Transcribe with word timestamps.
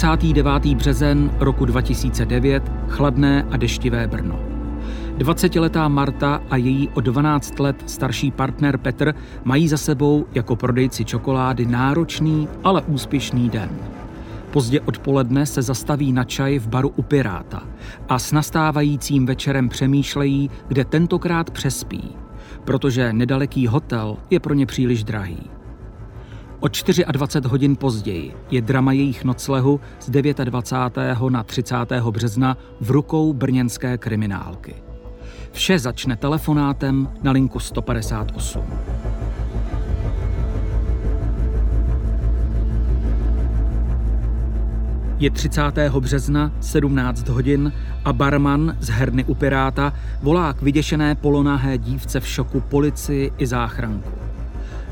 29. 0.00 0.74
březen 0.74 1.30
roku 1.38 1.64
2009, 1.64 2.72
chladné 2.88 3.46
a 3.50 3.56
deštivé 3.56 4.06
Brno. 4.06 4.40
20-letá 5.18 5.88
Marta 5.88 6.42
a 6.50 6.56
její 6.56 6.88
o 6.88 7.00
12 7.00 7.60
let 7.60 7.76
starší 7.86 8.30
partner 8.30 8.78
Petr 8.78 9.14
mají 9.44 9.68
za 9.68 9.76
sebou 9.76 10.26
jako 10.34 10.56
prodejci 10.56 11.04
čokolády 11.04 11.66
náročný, 11.66 12.48
ale 12.64 12.82
úspěšný 12.82 13.50
den. 13.50 13.70
Pozdě 14.50 14.80
odpoledne 14.80 15.46
se 15.46 15.62
zastaví 15.62 16.12
na 16.12 16.24
čaj 16.24 16.58
v 16.58 16.68
baru 16.68 16.88
u 16.96 17.02
Piráta 17.02 17.62
a 18.08 18.18
s 18.18 18.32
nastávajícím 18.32 19.26
večerem 19.26 19.68
přemýšlejí, 19.68 20.50
kde 20.68 20.84
tentokrát 20.84 21.50
přespí, 21.50 22.16
protože 22.64 23.12
nedaleký 23.12 23.66
hotel 23.66 24.16
je 24.30 24.40
pro 24.40 24.54
ně 24.54 24.66
příliš 24.66 25.04
drahý. 25.04 25.59
O 26.60 26.68
24 26.68 27.48
hodin 27.48 27.76
později 27.76 28.34
je 28.50 28.62
drama 28.62 28.92
jejich 28.92 29.24
noclehu 29.24 29.80
z 30.00 30.10
29. 30.10 31.20
na 31.30 31.42
30. 31.42 31.76
března 32.10 32.56
v 32.80 32.90
rukou 32.90 33.32
brněnské 33.32 33.98
kriminálky. 33.98 34.74
Vše 35.52 35.78
začne 35.78 36.16
telefonátem 36.16 37.08
na 37.22 37.32
linku 37.32 37.58
158. 37.58 38.64
Je 45.18 45.30
30. 45.30 45.62
března 46.00 46.52
17 46.60 47.28
hodin 47.28 47.72
a 48.04 48.12
barman 48.12 48.76
z 48.80 48.88
herny 48.88 49.24
u 49.24 49.34
Piráta 49.34 49.92
volá 50.22 50.52
k 50.52 50.62
vyděšené 50.62 51.14
polonahé 51.14 51.78
dívce 51.78 52.20
v 52.20 52.28
šoku 52.28 52.60
policii 52.60 53.32
i 53.38 53.46
záchranku. 53.46 54.19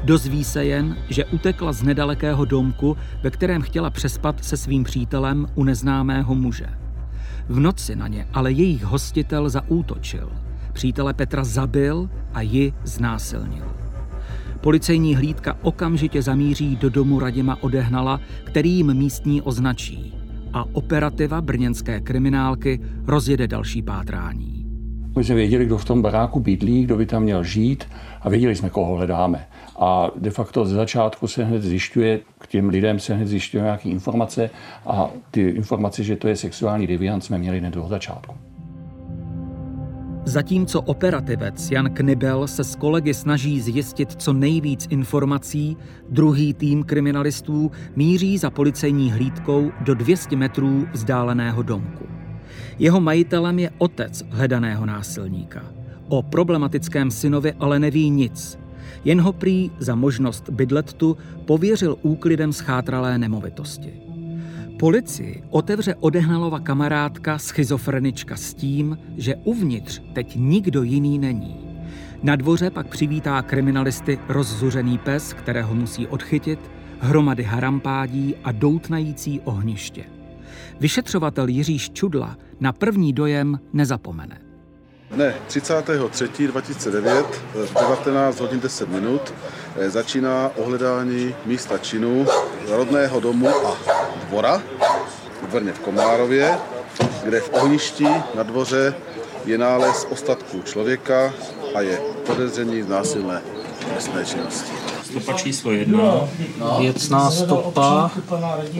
Dozví 0.05 0.45
se 0.45 0.65
jen, 0.65 0.97
že 1.09 1.25
utekla 1.25 1.73
z 1.73 1.83
nedalekého 1.83 2.45
domku, 2.45 2.97
ve 3.23 3.31
kterém 3.31 3.63
chtěla 3.63 3.91
přespat 3.91 4.45
se 4.45 4.57
svým 4.57 4.85
přítelem 4.85 5.47
u 5.55 5.65
neznámého 5.65 6.35
muže. 6.35 6.67
V 7.49 7.61
noci 7.61 7.97
na 7.97 8.09
ně 8.09 8.29
ale 8.33 8.53
jejich 8.53 8.85
hostitel 8.85 9.49
zaútočil. 9.49 10.33
Přítele 10.73 11.15
Petra 11.15 11.45
zabil 11.45 12.11
a 12.35 12.41
ji 12.41 12.73
znásilnil. 12.85 13.65
Policejní 14.61 15.17
hlídka 15.17 15.57
okamžitě 15.63 16.23
zamíří 16.23 16.77
do 16.77 16.91
domu 16.91 17.21
Radima 17.21 17.63
Odehnala, 17.63 18.21
který 18.45 18.71
jim 18.71 18.95
místní 18.95 19.43
označí. 19.43 20.15
A 20.53 20.65
operativa 20.73 21.41
brněnské 21.41 22.01
kriminálky 22.01 22.81
rozjede 23.07 23.49
další 23.49 23.83
pátrání. 23.83 24.58
My 25.19 25.24
jsme 25.24 25.34
věděli, 25.34 25.66
kdo 25.66 25.78
v 25.78 25.84
tom 25.84 26.02
baráku 26.02 26.41
bydlí, 26.41 26.84
kdo 26.84 26.97
by 26.97 27.06
tam 27.06 27.22
měl 27.22 27.44
žít 27.44 27.84
a 28.22 28.28
věděli 28.28 28.56
jsme, 28.56 28.70
koho 28.70 28.94
hledáme. 28.94 29.47
A 29.78 30.11
de 30.16 30.30
facto 30.30 30.64
ze 30.64 30.74
začátku 30.74 31.28
se 31.28 31.44
hned 31.44 31.62
zjišťuje, 31.62 32.20
k 32.38 32.47
těm 32.47 32.69
lidem 32.69 32.98
se 32.98 33.14
hned 33.14 33.28
zjišťuje 33.28 33.62
nějaké 33.62 33.89
informace 33.89 34.50
a 34.86 35.11
ty 35.30 35.41
informace, 35.41 36.05
že 36.05 36.16
to 36.16 36.28
je 36.28 36.36
sexuální 36.36 36.86
deviant, 36.86 37.24
jsme 37.24 37.39
měli 37.39 37.58
hned 37.58 37.77
od 37.77 37.89
začátku. 37.89 38.34
Zatímco 40.24 40.80
operativec 40.80 41.70
Jan 41.70 41.91
Knibel 41.91 42.46
se 42.46 42.64
s 42.64 42.77
kolegy 42.77 43.14
snaží 43.14 43.61
zjistit 43.61 44.12
co 44.12 44.33
nejvíc 44.33 44.86
informací, 44.91 45.77
druhý 46.08 46.55
tým 46.55 46.84
kriminalistů 46.84 47.70
míří 47.96 48.39
za 48.39 48.50
policejní 48.50 49.12
hlídkou 49.12 49.70
do 49.80 49.94
200 49.94 50.36
metrů 50.36 50.86
vzdáleného 50.92 51.62
domku. 51.62 52.17
Jeho 52.79 53.01
majitelem 53.01 53.59
je 53.59 53.71
otec 53.79 54.25
hledaného 54.31 54.86
násilníka. 54.86 55.64
O 56.08 56.23
problematickém 56.23 57.11
synovi 57.11 57.52
ale 57.52 57.79
neví 57.79 58.11
nic. 58.11 58.58
Jen 59.05 59.20
ho 59.20 59.33
prý 59.33 59.70
za 59.79 59.95
možnost 59.95 60.51
bydlet 60.51 60.92
tu 60.92 61.17
pověřil 61.45 61.97
úklidem 62.02 62.52
schátralé 62.52 63.19
nemovitosti. 63.19 63.92
Policii 64.79 65.42
otevře 65.51 65.95
odehnalova 65.95 66.61
kamarádka 66.61 67.39
schizofrenička 67.39 68.36
s 68.36 68.55
tím, 68.55 68.98
že 69.17 69.36
uvnitř 69.45 70.02
teď 70.13 70.36
nikdo 70.36 70.83
jiný 70.83 71.19
není. 71.19 71.57
Na 72.23 72.36
dvoře 72.36 72.70
pak 72.70 72.89
přivítá 72.89 73.42
kriminalisty 73.42 74.19
rozzuřený 74.29 74.98
pes, 74.98 75.33
kterého 75.33 75.75
musí 75.75 76.07
odchytit, 76.07 76.70
hromady 77.01 77.42
harampádí 77.42 78.35
a 78.45 78.52
doutnající 78.52 79.41
ohniště. 79.41 80.17
Vyšetřovatel 80.80 81.48
Jiří 81.48 81.78
Čudla 81.78 82.36
na 82.61 82.72
první 82.72 83.12
dojem 83.12 83.61
nezapomene. 83.72 84.40
Ne, 85.16 85.34
33.2009 85.48 87.24
v 87.55 87.74
19 87.74 88.40
hodin 88.40 88.61
10 88.61 88.89
minut 88.89 89.34
eh, 89.77 89.90
začíná 89.90 90.50
ohledání 90.56 91.34
místa 91.46 91.78
činu 91.78 92.27
rodného 92.68 93.20
domu 93.20 93.48
a 93.48 93.77
dvora 94.28 94.62
v 95.42 95.52
Brně 95.52 95.72
v 95.72 95.78
Komárově, 95.78 96.58
kde 97.24 97.40
v 97.40 97.50
ohništi 97.52 98.06
na 98.34 98.42
dvoře 98.42 98.95
je 99.45 99.58
nález 99.58 100.06
ostatků 100.10 100.62
člověka 100.62 101.34
a 101.74 101.80
je 101.80 102.00
podezření 102.27 102.83
z 102.83 102.89
násilné 102.89 103.42
trestné 103.89 104.24
činnosti. 104.24 104.88
Stopa 105.11 105.33
číslo 105.33 105.73
jedna. 105.73 106.29
Věcná 106.79 107.30
stopa, 107.30 108.11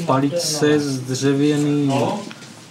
palice 0.07 0.81
s 0.81 1.01
dřevěným 1.01 1.93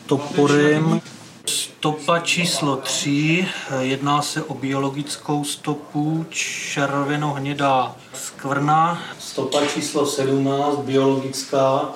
toporem. 0.06 1.02
Stopa 1.46 2.20
číslo 2.20 2.76
3, 2.76 3.48
jedná 3.80 4.22
se 4.22 4.44
o 4.44 4.54
biologickou 4.54 5.44
stopu, 5.44 6.26
červeno-hnědá 6.30 7.96
skvrna. 8.14 9.02
Stopa 9.20 9.66
číslo 9.66 10.06
17, 10.06 10.78
biologická, 10.78 11.90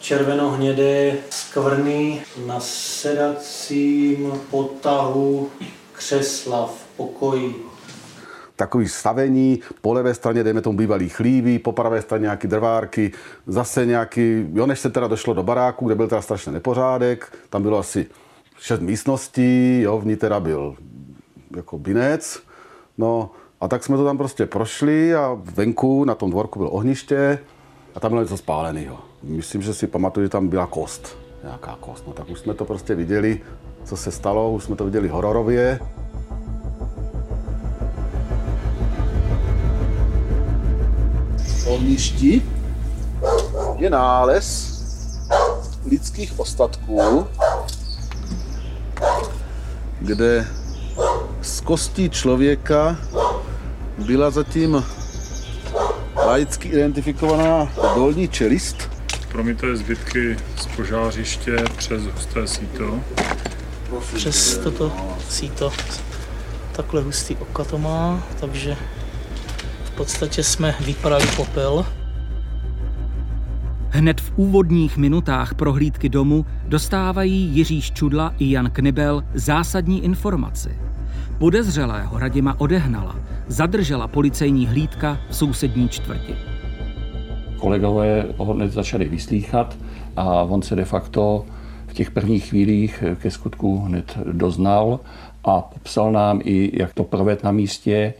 červeno-hnědé 0.00 1.16
skvrny 1.30 2.22
na 2.46 2.60
sedacím 2.60 4.32
potahu 4.50 5.50
křesla 5.92 6.66
v 6.66 6.96
pokoji 6.96 7.66
takový 8.58 8.88
stavení, 8.88 9.60
po 9.80 9.92
levé 9.92 10.14
straně, 10.14 10.44
dejme 10.44 10.60
tomu 10.60 10.78
bývalý 10.78 11.08
chlívy, 11.08 11.58
po 11.58 11.72
pravé 11.72 12.02
straně 12.02 12.22
nějaký 12.22 12.48
drvárky, 12.48 13.12
zase 13.46 13.86
nějaký, 13.86 14.46
jo, 14.52 14.66
než 14.66 14.80
se 14.80 14.90
teda 14.90 15.08
došlo 15.08 15.34
do 15.34 15.42
baráku, 15.42 15.86
kde 15.86 15.94
byl 15.94 16.08
teda 16.08 16.22
strašný 16.22 16.52
nepořádek, 16.52 17.32
tam 17.50 17.62
bylo 17.62 17.78
asi 17.78 18.06
šest 18.58 18.80
místností, 18.80 19.80
jo, 19.80 19.98
v 19.98 20.06
ní 20.06 20.16
teda 20.16 20.40
byl 20.40 20.76
jako 21.56 21.78
binec, 21.78 22.42
no 22.98 23.30
a 23.60 23.68
tak 23.68 23.84
jsme 23.84 23.96
to 23.96 24.04
tam 24.04 24.18
prostě 24.18 24.46
prošli 24.46 25.14
a 25.14 25.38
venku 25.54 26.04
na 26.04 26.14
tom 26.14 26.30
dvorku 26.30 26.58
bylo 26.58 26.70
ohniště 26.70 27.38
a 27.94 28.00
tam 28.00 28.10
bylo 28.10 28.22
něco 28.22 28.36
spáleného. 28.36 28.98
Myslím, 29.22 29.62
že 29.62 29.74
si 29.74 29.86
pamatuju, 29.86 30.26
že 30.26 30.30
tam 30.30 30.48
byla 30.48 30.66
kost, 30.66 31.18
nějaká 31.44 31.76
kost, 31.80 32.06
no 32.06 32.12
tak 32.12 32.30
už 32.30 32.38
jsme 32.38 32.54
to 32.54 32.64
prostě 32.64 32.94
viděli, 32.94 33.40
co 33.84 33.96
se 33.96 34.10
stalo, 34.10 34.52
už 34.52 34.64
jsme 34.64 34.76
to 34.76 34.84
viděli 34.84 35.08
hororově. 35.08 35.80
Ohništi 41.78 42.42
je 43.78 43.90
nález 43.90 44.78
lidských 45.90 46.40
ostatků, 46.40 47.26
kde 50.00 50.46
z 51.42 51.60
kostí 51.60 52.10
člověka 52.10 52.96
byla 53.98 54.30
zatím 54.30 54.84
laicky 56.16 56.68
identifikovaná 56.68 57.72
dolní 57.94 58.28
čelist. 58.28 58.90
Promité 59.32 59.76
zbytky 59.76 60.36
z 60.56 60.66
požářiště 60.76 61.64
přes 61.76 62.02
husté 62.02 62.46
síto. 62.46 63.00
Přes 64.14 64.58
toto 64.58 64.92
síto 65.28 65.72
takhle 66.72 67.02
hustý 67.02 67.36
oka 67.36 67.64
to 67.64 67.78
má, 67.78 68.22
takže 68.40 68.76
podstatě 69.98 70.42
jsme 70.42 70.74
vyprali 70.86 71.26
popel. 71.36 71.86
Hned 73.90 74.20
v 74.20 74.32
úvodních 74.36 74.96
minutách 74.96 75.54
prohlídky 75.54 76.08
domu 76.08 76.46
dostávají 76.66 77.50
Jiří 77.56 77.82
Čudla 77.82 78.34
i 78.38 78.50
Jan 78.50 78.70
Knibel 78.70 79.24
zásadní 79.34 80.04
informaci. 80.04 80.78
Podezřelého 81.38 82.18
Radima 82.18 82.60
odehnala, 82.60 83.16
zadržela 83.46 84.08
policejní 84.08 84.66
hlídka 84.66 85.18
v 85.30 85.36
sousední 85.36 85.88
čtvrti. 85.88 86.34
Kolegové 87.56 88.26
ho 88.36 88.54
hned 88.54 88.72
začali 88.72 89.08
vyslýchat 89.08 89.76
a 90.16 90.24
on 90.24 90.62
se 90.62 90.76
de 90.76 90.84
facto 90.84 91.46
v 91.86 91.94
těch 91.94 92.10
prvních 92.10 92.44
chvílích 92.44 93.04
ke 93.22 93.30
skutku 93.30 93.78
hned 93.78 94.18
doznal 94.32 95.00
a 95.44 95.60
popsal 95.60 96.12
nám 96.12 96.40
i, 96.44 96.70
jak 96.74 96.94
to 96.94 97.04
proved 97.04 97.44
na 97.44 97.52
místě, 97.52 98.14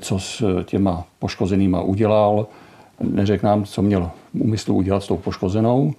co 0.00 0.18
s 0.18 0.64
těma 0.64 1.04
poškozenýma 1.18 1.80
udělal. 1.80 2.46
Neřekl 3.00 3.46
nám, 3.46 3.64
co 3.64 3.82
měl 3.82 4.10
úmyslu 4.32 4.74
udělat 4.74 5.02
s 5.02 5.06
tou 5.06 5.16
poškozenou. 5.16 5.92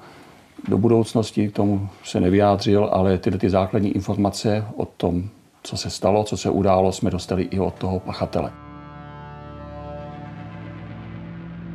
Do 0.67 0.77
budoucnosti 0.77 1.49
tomu 1.49 1.89
se 2.03 2.19
nevyjádřil, 2.19 2.89
ale 2.91 3.17
tyhle 3.17 3.39
ty 3.39 3.49
základní 3.49 3.91
informace 3.91 4.65
o 4.75 4.85
tom, 4.85 5.23
co 5.63 5.77
se 5.77 5.89
stalo, 5.89 6.23
co 6.23 6.37
se 6.37 6.49
událo, 6.49 6.91
jsme 6.91 7.09
dostali 7.09 7.43
i 7.43 7.59
od 7.59 7.73
toho 7.73 7.99
pachatele. 7.99 8.51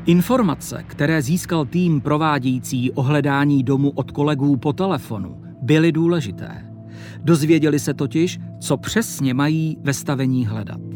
Informace, 0.06 0.84
které 0.86 1.22
získal 1.22 1.64
tým 1.64 2.00
provádějící 2.00 2.90
ohledání 2.90 3.62
domu 3.62 3.90
od 3.90 4.10
kolegů 4.10 4.56
po 4.56 4.72
telefonu, 4.72 5.42
byly 5.62 5.92
důležité. 5.92 6.72
Dozvěděli 7.18 7.78
se 7.78 7.94
totiž, 7.94 8.38
co 8.60 8.76
přesně 8.76 9.34
mají 9.34 9.78
ve 9.80 9.94
stavení 9.94 10.46
hledat. 10.46 10.95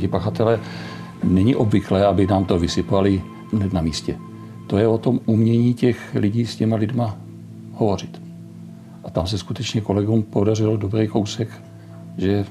Ti 0.00 0.08
pachatele 0.08 0.60
není 1.24 1.56
obvyklé, 1.56 2.06
aby 2.06 2.26
nám 2.26 2.44
to 2.44 2.58
vysypali 2.58 3.22
hned 3.52 3.72
na 3.72 3.80
místě. 3.80 4.16
To 4.66 4.78
je 4.78 4.88
o 4.88 4.98
tom 4.98 5.20
umění 5.26 5.74
těch 5.74 6.14
lidí 6.14 6.46
s 6.46 6.56
těma 6.56 6.76
lidma 6.76 7.16
hovořit. 7.72 8.22
A 9.04 9.10
tam 9.10 9.26
se 9.26 9.38
skutečně 9.38 9.80
kolegům 9.80 10.22
podařilo 10.22 10.76
dobrý 10.76 11.08
kousek, 11.08 11.48
že 12.18 12.44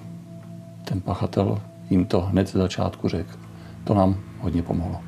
ten 0.84 1.02
pachatel 1.02 1.62
jim 1.90 2.06
to 2.06 2.22
hned 2.22 2.48
z 2.48 2.54
začátku 2.54 3.08
řekl. 3.08 3.32
To 3.84 3.94
nám 3.94 4.16
hodně 4.40 4.64
pomohlo. 4.64 5.00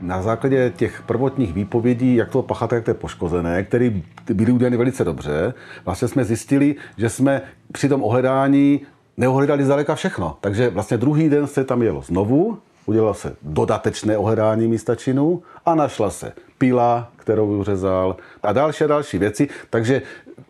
Na 0.00 0.22
základě 0.22 0.72
těch 0.76 1.02
prvotních 1.06 1.52
výpovědí, 1.52 2.14
jak 2.14 2.30
toho 2.30 2.42
pachatele, 2.42 2.76
jak 2.76 2.84
to 2.84 2.90
je 2.90 2.94
poškozené, 2.94 3.62
který 3.62 4.02
byly 4.34 4.52
udělány 4.52 4.76
velice 4.76 5.04
dobře, 5.04 5.54
vlastně 5.84 6.08
jsme 6.08 6.24
zjistili, 6.24 6.76
že 6.96 7.08
jsme 7.08 7.42
při 7.72 7.88
tom 7.88 8.02
ohledání 8.02 8.80
neohledali 9.16 9.64
zdaleka 9.64 9.94
všechno. 9.94 10.36
Takže 10.40 10.70
vlastně 10.70 10.96
druhý 10.96 11.28
den 11.28 11.46
se 11.46 11.64
tam 11.64 11.82
jelo 11.82 12.02
znovu, 12.02 12.58
udělalo 12.86 13.14
se 13.14 13.36
dodatečné 13.42 14.18
ohledání 14.18 14.68
místa 14.68 14.94
činu 14.94 15.42
a 15.66 15.74
našla 15.74 16.10
se 16.10 16.32
pila, 16.58 17.08
kterou 17.16 17.58
uřezal 17.58 18.16
a 18.42 18.52
další 18.52 18.84
a 18.84 18.86
další 18.86 19.18
věci. 19.18 19.48
Takže 19.70 20.02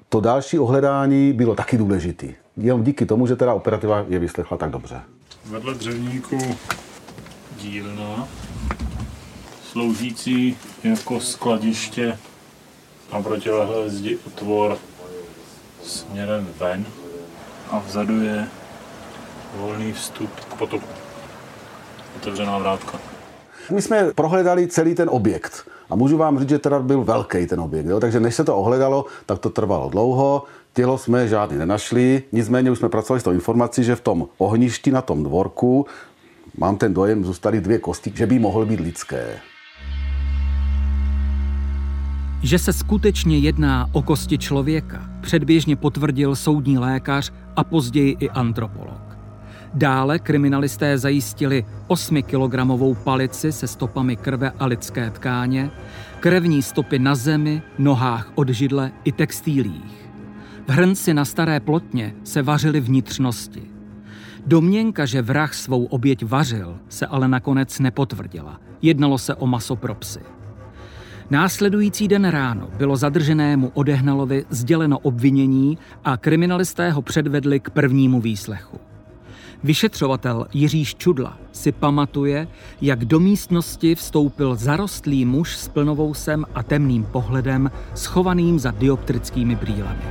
to 0.09 0.21
další 0.21 0.59
ohledání 0.59 1.33
bylo 1.33 1.55
taky 1.55 1.79
důležité. 1.79 2.27
Jenom 2.57 2.85
díky 2.85 3.07
tomu, 3.07 3.27
že 3.27 3.37
teda 3.37 3.55
operativa 3.55 4.05
je 4.09 4.19
vyslechla 4.19 4.57
tak 4.57 4.71
dobře. 4.71 5.01
Vedle 5.47 5.75
dřevníku 5.75 6.39
dílna, 7.57 8.29
sloužící 9.63 10.57
jako 10.85 11.21
skladiště 11.21 12.19
a 13.11 13.23
protilehlé 13.23 13.91
zdi 13.91 14.19
otvor 14.27 14.79
směrem 15.83 16.49
ven 16.59 16.87
a 17.73 17.79
vzadu 17.79 18.23
je 18.23 18.47
volný 19.57 19.93
vstup 19.93 20.31
k 20.41 20.55
potoku. 20.55 20.87
Otevřená 22.17 22.59
vrátka. 22.59 22.99
My 23.71 23.83
jsme 23.83 24.13
prohledali 24.15 24.67
celý 24.67 24.95
ten 24.95 25.09
objekt. 25.13 25.65
A 25.91 25.97
můžu 25.97 26.17
vám 26.17 26.39
říct, 26.39 26.49
že 26.49 26.59
teda 26.59 26.79
byl 26.79 27.05
velký 27.05 27.47
ten 27.47 27.61
objekt. 27.61 27.87
Jo? 27.87 28.01
Takže 28.01 28.21
než 28.21 28.35
se 28.35 28.45
to 28.45 28.57
ohledalo, 28.57 29.07
tak 29.27 29.39
to 29.39 29.51
trvalo 29.51 29.89
dlouho. 29.89 30.45
Tělo 30.73 30.99
jsme 30.99 31.29
žádný 31.29 31.59
nenašli, 31.59 32.23
nicméně 32.33 32.71
už 32.71 32.79
jsme 32.79 32.89
pracovali 32.89 33.21
s 33.21 33.25
tou 33.25 33.31
informací, 33.31 33.85
že 33.85 33.97
v 33.97 34.01
tom 34.01 34.29
ohništi 34.39 34.91
na 34.91 35.03
tom 35.03 35.23
dvorku, 35.23 35.87
mám 36.59 36.77
ten 36.77 36.95
dojem, 36.95 37.25
zůstaly 37.25 37.61
dvě 37.61 37.79
kosti, 37.79 38.13
že 38.15 38.27
by 38.27 38.39
mohl 38.39 38.67
být 38.67 38.81
lidské. 38.81 39.41
Že 42.43 42.59
se 42.59 42.73
skutečně 42.73 43.39
jedná 43.39 43.89
o 43.93 44.03
kosti 44.03 44.39
člověka, 44.39 45.11
předběžně 45.21 45.77
potvrdil 45.77 46.37
soudní 46.37 46.79
lékař 46.79 47.33
a 47.57 47.65
později 47.65 48.17
i 48.21 48.31
antropolog. 48.31 49.19
Dále 49.75 50.19
kriminalisté 50.19 50.99
zajistili 50.99 51.65
8-kilogramovou 51.89 52.95
palici 52.95 53.53
se 53.53 53.67
stopami 53.67 54.17
krve 54.17 54.51
a 54.59 54.67
lidské 54.67 55.11
tkáně, 55.11 55.71
krevní 56.21 56.63
stopy 56.63 56.99
na 56.99 57.15
zemi, 57.15 57.63
nohách 57.79 58.33
od 58.35 58.49
židle 58.49 58.93
i 59.05 59.13
textílích. 59.13 60.11
V 60.67 60.71
hrnci 60.71 61.15
na 61.15 61.25
staré 61.25 61.61
plotně 61.61 62.15
se 62.25 62.43
vařily 62.43 62.81
vnitřnosti. 62.81 63.63
Domněnka, 64.47 65.07
že 65.07 65.23
vrah 65.23 65.55
svou 65.55 65.85
oběť 65.85 66.25
vařil, 66.25 66.79
se 66.89 67.07
ale 67.07 67.29
nakonec 67.29 67.79
nepotvrdila. 67.79 68.61
Jednalo 68.83 69.19
se 69.19 69.35
o 69.35 69.47
maso 69.47 69.77
pro 69.77 69.95
psy. 69.95 70.21
Následující 71.33 72.09
den 72.09 72.25
ráno 72.25 72.69
bylo 72.77 72.97
zadrženému 72.97 73.71
Odehnalovi 73.75 74.45
sděleno 74.51 74.99
obvinění 74.99 75.79
a 76.05 76.17
kriminalisté 76.17 76.91
ho 76.91 77.03
předvedli 77.03 77.61
k 77.61 77.71
prvnímu 77.71 78.21
výslechu. 78.21 78.79
Vyšetřovatel 79.65 80.47
Jiří 80.53 80.85
Čudla 80.85 81.39
si 81.53 81.73
pamatuje, 81.73 82.49
jak 82.81 83.05
do 83.05 83.21
místnosti 83.21 83.95
vstoupil 83.95 84.57
zarostlý 84.57 85.25
muž 85.25 85.57
s 85.57 85.69
plnovousem 85.69 86.45
a 86.55 86.63
temným 86.63 87.05
pohledem, 87.05 87.71
schovaným 87.95 88.59
za 88.59 88.71
dioptrickými 88.71 89.55
brýlemi. 89.55 90.05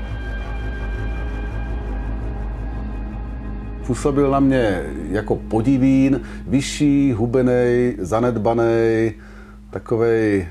Působil 3.87 4.31
na 4.31 4.39
mě 4.39 4.83
jako 5.09 5.35
podivín, 5.35 6.21
vyšší, 6.47 7.11
hubený, 7.11 7.93
zanedbaný, 7.99 9.11
takový, 9.69 10.45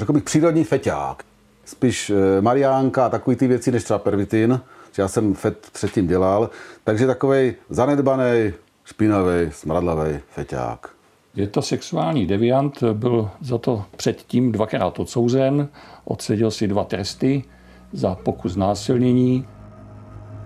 řekl 0.00 0.12
bych, 0.12 0.22
přírodní 0.22 0.64
feťák. 0.64 1.22
Spíš 1.64 2.10
eh, 2.10 2.40
Mariánka 2.40 3.06
a 3.06 3.08
takový 3.08 3.36
ty 3.36 3.46
věci, 3.46 3.72
než 3.72 3.84
třeba 3.84 3.98
pervitin 3.98 4.60
že 4.92 5.02
já 5.02 5.08
jsem 5.08 5.34
FET 5.34 5.70
předtím 5.72 6.06
dělal, 6.06 6.50
takže 6.84 7.06
takový 7.06 7.54
zanedbaný, 7.70 8.52
špinavý, 8.84 9.50
smradlavý 9.50 10.18
feťák. 10.28 10.90
Je 11.34 11.46
to 11.46 11.62
sexuální 11.62 12.26
deviant, 12.26 12.82
byl 12.92 13.30
za 13.40 13.58
to 13.58 13.84
předtím 13.96 14.52
dvakrát 14.52 15.00
odsouzen, 15.00 15.68
odseděl 16.04 16.50
si 16.50 16.68
dva 16.68 16.84
tresty 16.84 17.44
za 17.92 18.14
pokus 18.14 18.56
násilnění. 18.56 19.46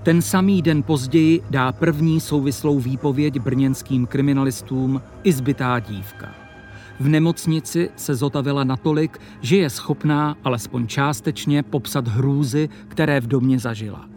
Ten 0.03 0.23
samý 0.23 0.63
den 0.63 0.83
později 0.83 1.41
dá 1.51 1.73
první 1.73 2.21
souvislou 2.21 2.79
výpověď 2.79 3.39
brněnským 3.39 4.07
kriminalistům 4.07 5.03
i 5.23 5.33
zbytá 5.33 5.79
dívka. 5.79 6.44
V 7.01 7.09
nemocnici 7.09 7.91
se 7.97 8.15
zotavila 8.15 8.65
natolik, 8.65 9.19
že 9.41 9.57
je 9.57 9.71
schopná 9.71 10.37
alespoň 10.45 10.87
částečně 10.87 11.63
popsat 11.63 12.09
hrůzy, 12.09 12.69
které 12.89 13.21
v 13.21 13.27
domě 13.27 13.59
zažila. 13.59 14.09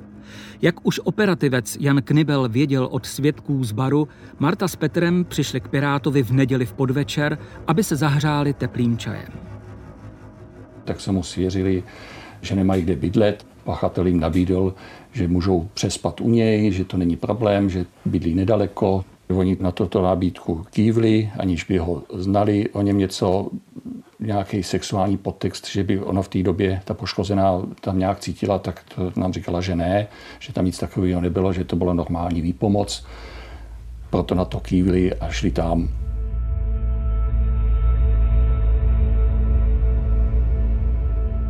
Jak 0.61 0.85
už 0.85 0.99
operativec 1.03 1.77
Jan 1.79 2.01
Knibel 2.01 2.49
věděl 2.49 2.87
od 2.91 3.05
svědků 3.05 3.63
z 3.63 3.71
baru, 3.71 4.07
Marta 4.39 4.67
s 4.67 4.75
Petrem 4.75 5.25
přišli 5.25 5.59
k 5.59 5.67
Pirátovi 5.67 6.23
v 6.23 6.31
neděli 6.31 6.65
v 6.65 6.73
podvečer, 6.73 7.37
aby 7.67 7.83
se 7.83 7.95
zahřáli 7.95 8.53
teplým 8.53 8.97
čajem. 8.97 9.31
Tak 10.83 11.01
se 11.01 11.11
mu 11.11 11.23
svěřili, 11.23 11.83
že 12.41 12.55
nemají 12.55 12.83
kde 12.83 12.95
bydlet. 12.95 13.45
Pachatel 13.63 14.07
jim 14.07 14.19
nabídl, 14.19 14.75
že 15.11 15.27
můžou 15.27 15.69
přespat 15.73 16.21
u 16.21 16.29
něj, 16.29 16.71
že 16.71 16.85
to 16.85 16.97
není 16.97 17.15
problém, 17.15 17.69
že 17.69 17.85
bydlí 18.05 18.35
nedaleko. 18.35 19.05
Oni 19.35 19.57
na 19.59 19.71
toto 19.71 20.01
nabídku 20.01 20.65
kývli, 20.69 21.31
aniž 21.39 21.63
by 21.63 21.77
ho 21.77 22.03
znali, 22.13 22.69
o 22.69 22.81
něm 22.81 22.97
něco 22.97 23.49
nějaký 24.19 24.63
sexuální 24.63 25.17
podtext, 25.17 25.67
že 25.67 25.83
by 25.83 25.99
ono 25.99 26.21
v 26.21 26.27
té 26.27 26.43
době, 26.43 26.81
ta 26.85 26.93
poškozená 26.93 27.61
tam 27.81 27.99
nějak 27.99 28.19
cítila, 28.19 28.59
tak 28.59 28.83
to 28.95 29.11
nám 29.19 29.33
říkala, 29.33 29.61
že 29.61 29.75
ne, 29.75 30.07
že 30.39 30.53
tam 30.53 30.65
nic 30.65 30.79
takového 30.79 31.21
nebylo, 31.21 31.53
že 31.53 31.63
to 31.63 31.75
bylo 31.75 31.93
normální 31.93 32.41
výpomoc. 32.41 33.05
Proto 34.09 34.35
na 34.35 34.45
to 34.45 34.59
kývili 34.59 35.13
a 35.13 35.29
šli 35.29 35.51
tam. 35.51 35.89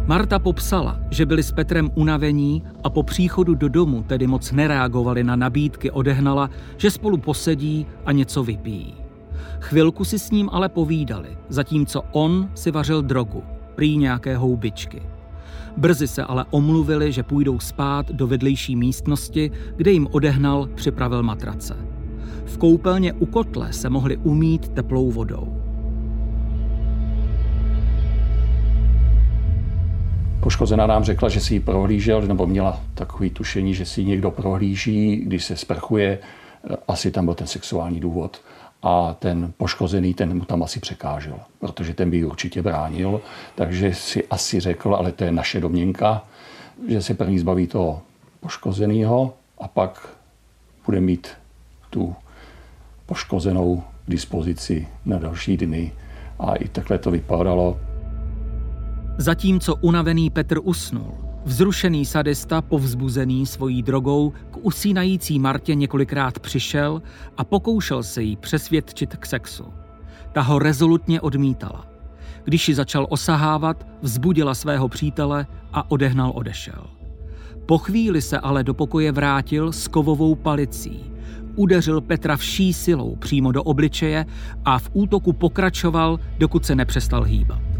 Marta 0.07 0.39
popsala, 0.39 0.99
že 1.11 1.25
byli 1.25 1.43
s 1.43 1.51
Petrem 1.51 1.91
unavení 1.95 2.63
a 2.83 2.89
po 2.89 3.03
příchodu 3.03 3.55
do 3.55 3.69
domu 3.69 4.03
tedy 4.03 4.27
moc 4.27 4.51
nereagovali 4.51 5.23
na 5.23 5.35
nabídky 5.35 5.91
odehnala, 5.91 6.49
že 6.77 6.91
spolu 6.91 7.17
posedí 7.17 7.85
a 8.05 8.11
něco 8.11 8.43
vypijí. 8.43 8.93
Chvilku 9.59 10.05
si 10.05 10.19
s 10.19 10.31
ním 10.31 10.49
ale 10.51 10.69
povídali, 10.69 11.37
zatímco 11.49 12.03
on 12.11 12.49
si 12.55 12.71
vařil 12.71 13.01
drogu, 13.01 13.43
prý 13.75 13.97
nějaké 13.97 14.37
houbičky. 14.37 15.01
Brzy 15.77 16.07
se 16.07 16.23
ale 16.23 16.45
omluvili, 16.51 17.11
že 17.11 17.23
půjdou 17.23 17.59
spát 17.59 18.11
do 18.11 18.27
vedlejší 18.27 18.75
místnosti, 18.75 19.51
kde 19.75 19.91
jim 19.91 20.07
odehnal 20.11 20.69
připravil 20.75 21.23
matrace. 21.23 21.75
V 22.45 22.57
koupelně 22.57 23.13
u 23.13 23.25
kotle 23.25 23.73
se 23.73 23.89
mohli 23.89 24.17
umít 24.17 24.69
teplou 24.69 25.11
vodou. 25.11 25.56
Poškozená 30.47 30.87
nám 30.87 31.03
řekla, 31.03 31.29
že 31.29 31.41
si 31.41 31.53
ji 31.53 31.59
prohlížel, 31.59 32.21
nebo 32.21 32.47
měla 32.47 32.81
takový 32.93 33.29
tušení, 33.29 33.73
že 33.73 33.85
si 33.85 34.01
ji 34.01 34.07
někdo 34.07 34.31
prohlíží, 34.31 35.15
když 35.15 35.45
se 35.45 35.55
sprchuje. 35.57 36.19
Asi 36.87 37.11
tam 37.11 37.25
byl 37.25 37.33
ten 37.33 37.47
sexuální 37.47 37.99
důvod 37.99 38.41
a 38.83 39.15
ten 39.19 39.53
poškozený, 39.57 40.13
ten 40.13 40.37
mu 40.37 40.45
tam 40.45 40.63
asi 40.63 40.79
překážel, 40.79 41.39
protože 41.59 41.93
ten 41.93 42.09
by 42.09 42.25
určitě 42.25 42.61
bránil, 42.61 43.21
takže 43.55 43.93
si 43.93 44.27
asi 44.27 44.59
řekl, 44.59 44.95
ale 44.95 45.11
to 45.11 45.23
je 45.23 45.31
naše 45.31 45.59
domněnka, 45.59 46.23
že 46.87 47.01
se 47.01 47.13
první 47.13 47.39
zbaví 47.39 47.67
toho 47.67 48.01
poškozeného 48.39 49.33
a 49.57 49.67
pak 49.67 50.09
bude 50.85 51.01
mít 51.01 51.27
tu 51.89 52.15
poškozenou 53.05 53.83
dispozici 54.07 54.87
na 55.05 55.19
další 55.19 55.57
dny. 55.57 55.91
A 56.39 56.55
i 56.55 56.67
takhle 56.67 56.97
to 56.97 57.11
vypadalo. 57.11 57.79
Zatímco 59.19 59.75
unavený 59.75 60.29
Petr 60.29 60.59
usnul, 60.63 61.11
Vzrušený 61.45 62.05
sadista, 62.05 62.61
povzbuzený 62.61 63.45
svojí 63.45 63.83
drogou, 63.83 64.33
k 64.51 64.57
usínající 64.61 65.39
Martě 65.39 65.75
několikrát 65.75 66.39
přišel 66.39 67.01
a 67.37 67.43
pokoušel 67.43 68.03
se 68.03 68.21
jí 68.23 68.35
přesvědčit 68.35 69.15
k 69.15 69.25
sexu. 69.25 69.63
Ta 70.33 70.41
ho 70.41 70.59
rezolutně 70.59 71.21
odmítala. 71.21 71.87
Když 72.43 72.69
ji 72.69 72.75
začal 72.75 73.07
osahávat, 73.09 73.87
vzbudila 74.01 74.55
svého 74.55 74.89
přítele 74.89 75.47
a 75.73 75.91
odehnal 75.91 76.31
odešel. 76.35 76.85
Po 77.65 77.77
chvíli 77.77 78.21
se 78.21 78.39
ale 78.39 78.63
do 78.63 78.73
pokoje 78.73 79.11
vrátil 79.11 79.71
s 79.71 79.87
kovovou 79.87 80.35
palicí. 80.35 81.11
Udeřil 81.55 82.01
Petra 82.01 82.37
vší 82.37 82.73
silou 82.73 83.15
přímo 83.15 83.51
do 83.51 83.63
obličeje 83.63 84.25
a 84.65 84.79
v 84.79 84.89
útoku 84.93 85.33
pokračoval, 85.33 86.19
dokud 86.37 86.65
se 86.65 86.75
nepřestal 86.75 87.23
hýbat. 87.23 87.76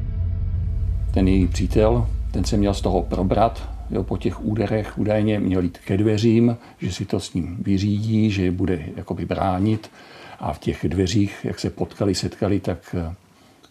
Ten 1.18 1.28
její 1.28 1.48
přítel, 1.48 2.08
ten 2.32 2.46
se 2.46 2.58
měl 2.58 2.74
z 2.74 2.82
toho 2.82 3.04
probrat, 3.04 3.70
jo, 3.90 4.04
po 4.04 4.18
těch 4.18 4.46
úderech 4.46 4.98
údajně 4.98 5.40
měl 5.40 5.64
jít 5.64 5.78
ke 5.78 5.98
dveřím, 5.98 6.58
že 6.78 6.92
si 6.92 7.06
to 7.06 7.20
s 7.20 7.34
ním 7.34 7.58
vyřídí, 7.60 8.32
že 8.32 8.44
je 8.44 8.52
bude 8.52 8.86
jakoby 8.96 9.26
bránit. 9.26 9.92
A 10.40 10.54
v 10.54 10.60
těch 10.60 10.86
dveřích, 10.90 11.40
jak 11.44 11.60
se 11.60 11.70
potkali, 11.70 12.16
setkali, 12.16 12.60
tak 12.60 12.96
eh, 12.98 13.16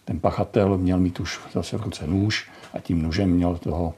ten 0.05 0.21
pachatel 0.21 0.79
měl 0.79 0.99
mít 0.99 1.21
už 1.21 1.41
zase 1.53 1.79
v 1.79 1.83
ruce 1.83 2.07
nůž 2.07 2.50
a 2.75 2.81
tím 2.81 3.03
nožem 3.03 3.31
měl 3.31 3.57
toho 3.57 3.95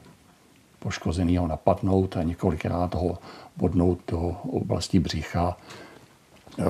poškozeného 0.79 1.47
napadnout 1.47 2.17
a 2.17 2.23
několikrát 2.23 2.95
ho 2.95 3.17
bodnout 3.57 3.99
do 4.07 4.35
oblasti 4.49 4.99
břicha. 4.99 5.57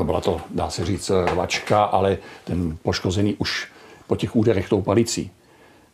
Byla 0.03 0.21
to, 0.21 0.41
dá 0.49 0.69
se 0.69 0.85
říct, 0.85 1.11
rvačka, 1.31 1.83
ale 1.83 2.17
ten 2.43 2.77
poškozený 2.83 3.35
už 3.35 3.67
po 4.07 4.15
těch 4.15 4.35
úderech 4.35 4.69
tou 4.69 4.81
palicí, 4.81 5.31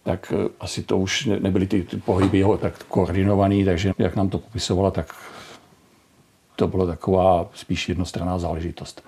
tak 0.06 0.34
eh, 0.36 0.50
asi 0.60 0.84
to 0.84 0.98
už 0.98 1.26
nebyly 1.26 1.68
ty, 1.68 1.84
ty 1.84 1.98
pohyby 1.98 2.38
jeho 2.38 2.58
tak 2.58 2.84
koordinovaný, 2.84 3.66
takže 3.66 3.92
jak 3.98 4.16
nám 4.16 4.30
to 4.30 4.38
popisovala, 4.38 4.92
tak 4.92 5.16
to 6.56 6.68
byla 6.68 6.86
taková 6.86 7.50
spíš 7.54 7.90
jednostranná 7.90 8.40
záležitost. 8.40 9.04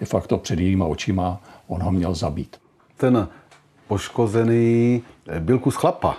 De 0.00 0.06
facto 0.06 0.38
před 0.38 0.58
jejíma 0.58 0.86
očima 0.86 1.40
on 1.66 1.82
ho 1.82 1.92
měl 1.92 2.14
zabít. 2.14 2.56
Ten 2.96 3.28
poškozený 3.88 5.02
byl 5.38 5.58
kus 5.58 5.74
chlapa. 5.74 6.16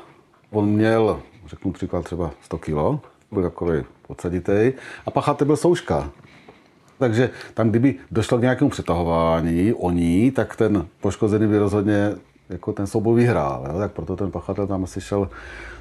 On 0.51 0.69
měl 0.69 1.21
řeknu 1.47 1.71
příklad 1.71 2.05
třeba 2.05 2.31
100 2.41 2.57
kg, 2.57 3.01
byl 3.31 3.43
takový 3.43 3.83
podsaditej, 4.07 4.73
a 5.05 5.11
pachatel 5.11 5.47
byl 5.47 5.57
souška. 5.57 6.11
Takže 6.97 7.29
tam, 7.53 7.69
kdyby 7.69 7.95
došlo 8.11 8.37
k 8.37 8.41
nějakému 8.41 8.69
přetahování 8.69 9.73
o 9.73 9.91
ní, 9.91 10.31
tak 10.31 10.55
ten 10.55 10.87
poškozený 11.01 11.47
by 11.47 11.57
rozhodně 11.57 12.15
jako 12.49 12.73
ten 12.73 12.87
souboj 12.87 13.15
vyhrál. 13.15 13.65
Jo? 13.67 13.79
Tak 13.79 13.91
proto 13.91 14.15
ten 14.15 14.31
pachatel 14.31 14.67
tam 14.67 14.83
asi 14.83 15.01
šel 15.01 15.29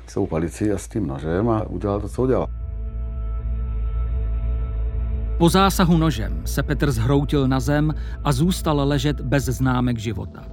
s 0.06 0.14
tou 0.14 0.26
palicí 0.26 0.72
a 0.72 0.78
s 0.78 0.88
tím 0.88 1.06
nožem 1.06 1.48
a 1.48 1.62
udělal 1.62 2.00
to, 2.00 2.08
co 2.08 2.22
udělal. 2.22 2.46
Po 5.38 5.48
zásahu 5.48 5.96
nožem 5.96 6.42
se 6.44 6.62
Petr 6.62 6.90
zhroutil 6.90 7.48
na 7.48 7.60
zem 7.60 7.94
a 8.24 8.32
zůstal 8.32 8.88
ležet 8.88 9.20
bez 9.20 9.44
známek 9.44 9.98
života. 9.98 10.44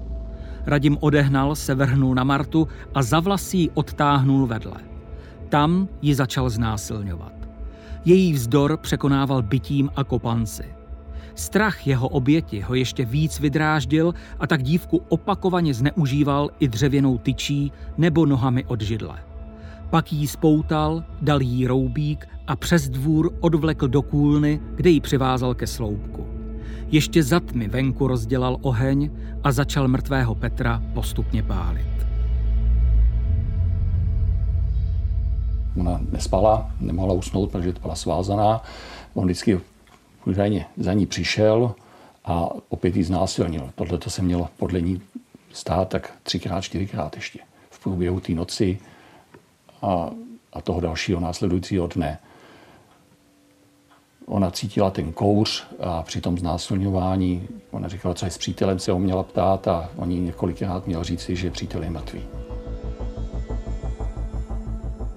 Radim 0.66 0.98
odehnal, 1.00 1.56
se 1.56 1.76
vrhnul 1.76 2.16
na 2.16 2.24
Martu 2.24 2.68
a 2.94 3.04
za 3.04 3.20
vlasí 3.20 3.72
odtáhnul 3.74 4.48
vedle. 4.48 4.82
Tam 5.50 5.88
ji 6.02 6.16
začal 6.16 6.50
znásilňovat. 6.50 7.34
Její 8.06 8.34
vzdor 8.34 8.78
překonával 8.78 9.42
bytím 9.42 9.90
a 9.96 10.04
kopanci. 10.04 10.75
Strach 11.36 11.88
jeho 11.88 12.08
oběti 12.08 12.62
ho 12.62 12.76
ještě 12.76 13.06
víc 13.06 13.40
vydráždil 13.40 14.14
a 14.40 14.48
tak 14.48 14.64
dívku 14.64 15.02
opakovaně 15.10 15.74
zneužíval 15.74 16.50
i 16.60 16.68
dřevěnou 16.68 17.18
tyčí 17.18 17.72
nebo 17.98 18.26
nohami 18.26 18.66
od 18.66 18.82
židle. 18.82 19.20
Pak 19.90 20.14
jí 20.14 20.28
spoutal, 20.28 21.04
dal 21.22 21.42
jí 21.42 21.68
roubík 21.68 22.28
a 22.48 22.56
přes 22.56 22.90
dvůr 22.90 23.34
odvlekl 23.40 23.88
do 23.88 24.02
kůlny, 24.02 24.60
kde 24.76 24.90
ji 24.90 25.02
přivázal 25.02 25.54
ke 25.54 25.68
sloupku. 25.68 26.28
Ještě 26.92 27.24
za 27.24 27.40
tmy 27.40 27.68
venku 27.68 28.08
rozdělal 28.08 28.58
oheň 28.62 29.12
a 29.44 29.52
začal 29.52 29.88
mrtvého 29.88 30.36
Petra 30.36 30.84
postupně 30.94 31.44
pálit. 31.44 32.08
Ona 35.80 36.00
nespala, 36.12 36.72
nemohla 36.80 37.14
usnout, 37.14 37.52
protože 37.52 37.74
byla 37.82 37.96
svázaná. 37.96 38.62
On 39.14 39.26
vždycky 39.26 39.60
údajně 40.26 40.66
za 40.78 40.94
ní 40.94 41.06
přišel 41.06 41.76
a 42.26 42.50
opět 42.70 42.96
ji 42.96 43.04
znásilnil. 43.04 43.70
Tohle 43.76 43.98
to 43.98 44.10
se 44.10 44.22
mělo 44.22 44.50
podle 44.58 44.82
ní 44.82 45.02
stát 45.54 45.90
tak 45.90 46.14
třikrát, 46.24 46.62
čtyřikrát 46.62 47.16
ještě 47.16 47.40
v 47.70 47.84
průběhu 47.84 48.20
té 48.20 48.34
noci 48.34 48.80
a, 49.82 50.10
a 50.54 50.62
toho 50.62 50.80
dalšího 50.80 51.20
následujícího 51.20 51.88
dne. 51.88 52.20
Ona 54.26 54.52
cítila 54.52 54.92
ten 54.92 55.14
kouř 55.14 55.68
a 55.80 56.04
při 56.04 56.22
tom 56.22 56.38
znásilňování, 56.38 57.48
ona 57.72 57.88
říkala, 57.88 58.16
co 58.16 58.26
je 58.26 58.32
s 58.32 58.38
přítelem, 58.38 58.80
se 58.80 58.92
ho 58.92 59.00
měla 59.00 59.24
ptát 59.24 59.68
a 59.68 59.90
oni 59.96 60.20
několikrát 60.20 60.88
měl 60.88 61.04
říci, 61.04 61.36
že 61.36 61.52
přítel 61.52 61.84
je 61.84 61.90
mrtvý. 61.90 62.22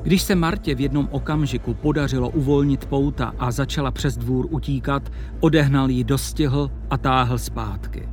Když 0.08 0.22
se 0.22 0.34
Martě 0.34 0.74
v 0.74 0.80
jednom 0.80 1.08
okamžiku 1.10 1.74
podařilo 1.74 2.30
uvolnit 2.30 2.86
pouta 2.86 3.34
a 3.38 3.50
začala 3.50 3.90
přes 3.90 4.16
dvůr 4.16 4.46
utíkat, 4.50 5.12
odehnal 5.40 5.90
ji, 5.90 6.04
dostihl 6.04 6.70
a 6.90 6.98
táhl 6.98 7.38
zpátky. 7.38 8.08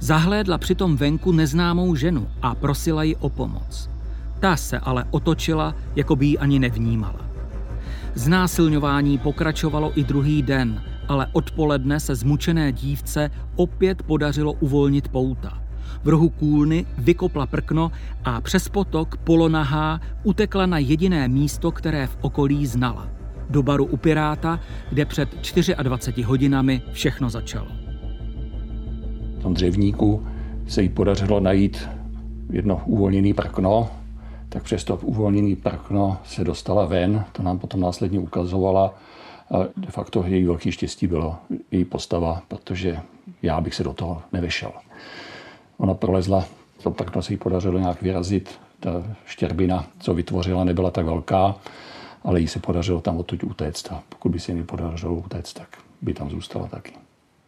Zahlédla 0.00 0.58
přitom 0.58 0.96
venku 0.96 1.32
neznámou 1.32 1.94
ženu 1.94 2.28
a 2.42 2.54
prosila 2.54 3.02
ji 3.02 3.16
o 3.16 3.28
pomoc. 3.28 3.90
Ta 4.40 4.56
se 4.56 4.78
ale 4.78 5.04
otočila, 5.10 5.74
jako 5.96 6.16
by 6.16 6.26
ji 6.26 6.38
ani 6.38 6.58
nevnímala. 6.58 7.20
Znásilňování 8.14 9.18
pokračovalo 9.18 9.92
i 9.94 10.04
druhý 10.04 10.42
den, 10.42 10.82
ale 11.08 11.26
odpoledne 11.32 12.00
se 12.00 12.14
zmučené 12.14 12.72
dívce 12.72 13.30
opět 13.56 14.02
podařilo 14.02 14.52
uvolnit 14.52 15.08
pouta– 15.08 15.62
v 16.04 16.08
rohu 16.08 16.28
kůlny 16.28 16.86
vykopla 16.98 17.46
prkno 17.46 17.92
a 18.24 18.40
přes 18.40 18.68
potok 18.68 19.16
polonahá 19.16 20.00
utekla 20.22 20.66
na 20.66 20.78
jediné 20.78 21.28
místo, 21.28 21.70
které 21.70 22.06
v 22.06 22.16
okolí 22.20 22.66
znala. 22.66 23.08
Do 23.50 23.62
baru 23.62 23.84
u 23.84 23.96
Piráta, 23.96 24.60
kde 24.90 25.04
před 25.04 25.28
24 25.82 26.22
hodinami 26.22 26.82
všechno 26.92 27.30
začalo. 27.30 27.66
V 29.38 29.42
tom 29.42 29.54
dřevníku 29.54 30.26
se 30.66 30.82
jí 30.82 30.88
podařilo 30.88 31.40
najít 31.40 31.88
jedno 32.50 32.82
uvolněné 32.86 33.34
prkno, 33.34 33.90
tak 34.48 34.62
přes 34.62 34.84
to 34.84 34.96
uvolněné 34.96 35.56
prkno 35.56 36.16
se 36.24 36.44
dostala 36.44 36.84
ven, 36.84 37.24
to 37.32 37.42
nám 37.42 37.58
potom 37.58 37.80
následně 37.80 38.18
ukazovala. 38.18 38.94
A 39.50 39.58
de 39.76 39.86
facto 39.90 40.24
její 40.26 40.44
velký 40.44 40.72
štěstí 40.72 41.06
bylo 41.06 41.36
její 41.70 41.84
postava, 41.84 42.42
protože 42.48 42.98
já 43.42 43.60
bych 43.60 43.74
se 43.74 43.84
do 43.84 43.92
toho 43.92 44.22
nevešel. 44.32 44.72
Ona 45.78 45.94
prolezla, 45.94 46.44
to 46.82 46.90
prkno 46.90 47.22
se 47.22 47.32
jí 47.32 47.36
podařilo 47.36 47.78
nějak 47.78 48.02
vyrazit. 48.02 48.60
Ta 48.80 48.90
štěrbina, 49.26 49.86
co 49.98 50.14
vytvořila, 50.14 50.64
nebyla 50.64 50.90
tak 50.90 51.06
velká, 51.06 51.54
ale 52.24 52.40
jí 52.40 52.48
se 52.48 52.58
podařilo 52.58 53.00
tam 53.00 53.18
odtud 53.18 53.44
utéct. 53.44 53.92
A 53.92 54.02
pokud 54.08 54.28
by 54.32 54.40
se 54.40 54.52
jí 54.52 54.62
podařilo 54.62 55.14
utéct, 55.14 55.52
tak 55.52 55.68
by 56.02 56.14
tam 56.14 56.30
zůstala 56.30 56.66
taky. 56.66 56.92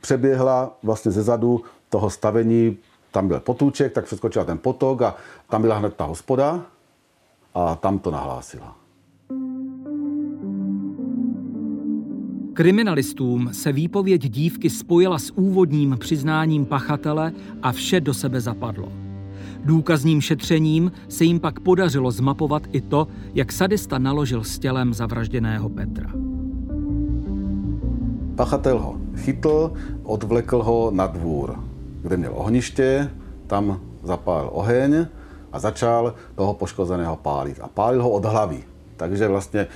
Přeběhla 0.01 0.73
vlastně 0.83 1.11
ze 1.11 1.23
zadu 1.23 1.65
toho 1.89 2.11
stavení, 2.11 2.77
tam 3.11 3.29
byl 3.29 3.41
potůček, 3.41 3.93
tak 3.93 4.05
přeskočila 4.05 4.45
ten 4.45 4.59
potok 4.59 5.03
a 5.03 5.15
tam 5.49 5.63
byla 5.63 5.79
hned 5.79 5.97
ta 5.97 6.05
hospoda 6.05 6.63
a 7.55 7.75
tam 7.75 7.99
to 7.99 8.11
nahlásila. 8.11 8.80
Kriminalistům 12.61 13.49
se 13.52 13.73
výpověď 13.73 14.29
dívky 14.29 14.71
spojila 14.71 15.19
s 15.19 15.33
úvodním 15.37 15.97
přiznáním 16.00 16.67
pachatele 16.67 17.33
a 17.62 17.73
vše 17.73 18.00
do 18.00 18.14
sebe 18.14 18.40
zapadlo. 18.40 18.93
Důkazním 19.64 20.21
šetřením 20.21 20.93
se 21.09 21.25
jim 21.25 21.40
pak 21.40 21.61
podařilo 21.61 22.11
zmapovat 22.11 22.62
i 22.73 22.81
to, 22.81 23.09
jak 23.35 23.52
sadista 23.52 23.99
naložil 23.99 24.45
s 24.45 24.59
tělem 24.59 24.95
zavražděného 24.95 25.69
Petra. 25.69 26.11
Pachatel 28.35 28.79
ho 28.79 28.97
chytl, 29.17 29.73
odvlekl 30.02 30.62
ho 30.62 30.90
na 30.95 31.07
dvůr, 31.07 31.64
kde 32.02 32.17
měl 32.17 32.33
ohniště, 32.35 33.11
tam 33.47 33.81
zapálil 34.02 34.50
oheň 34.52 35.07
a 35.52 35.59
začal 35.59 36.14
toho 36.35 36.55
poškozeného 36.55 37.17
pálit. 37.17 37.61
A 37.61 37.69
pálil 37.69 38.02
ho 38.02 38.11
od 38.11 38.25
hlavy. 38.25 38.64
Takže 38.97 39.29
vlastně 39.29 39.67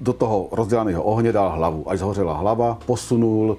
do 0.00 0.12
toho 0.12 0.48
rozdělaného 0.52 1.02
ohně 1.02 1.32
dal 1.32 1.50
hlavu. 1.50 1.90
Až 1.90 1.98
zhořela 1.98 2.36
hlava, 2.36 2.78
posunul 2.86 3.58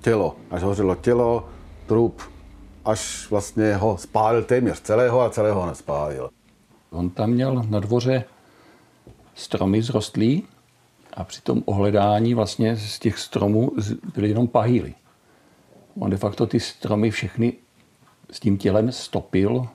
tělo. 0.00 0.36
Až 0.50 0.62
hořelo 0.62 0.94
tělo, 0.94 1.48
trup, 1.86 2.22
až 2.84 3.30
vlastně 3.30 3.76
ho 3.76 3.98
spálil 3.98 4.42
téměř 4.42 4.80
celého 4.80 5.20
a 5.20 5.30
celého 5.30 5.60
ho 5.60 5.66
nespálil. 5.66 6.30
On 6.90 7.10
tam 7.10 7.30
měl 7.30 7.64
na 7.68 7.80
dvoře 7.80 8.24
stromy 9.34 9.82
zrostlý 9.82 10.42
a 11.14 11.24
při 11.24 11.42
tom 11.42 11.62
ohledání 11.64 12.34
vlastně 12.34 12.76
z 12.76 12.98
těch 12.98 13.18
stromů 13.18 13.70
byly 14.14 14.28
jenom 14.28 14.48
pahýly. 14.48 14.94
On 15.98 16.10
de 16.10 16.16
facto 16.16 16.46
ty 16.46 16.60
stromy 16.60 17.10
všechny 17.10 17.52
s 18.30 18.40
tím 18.40 18.58
tělem 18.58 18.92
stopil, 18.92 19.66